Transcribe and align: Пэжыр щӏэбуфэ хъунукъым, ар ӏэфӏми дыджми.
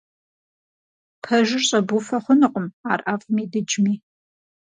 Пэжыр 1.23 1.61
щӏэбуфэ 1.67 2.17
хъунукъым, 2.23 2.67
ар 2.91 2.99
ӏэфӏми 3.05 3.43
дыджми. 3.51 3.93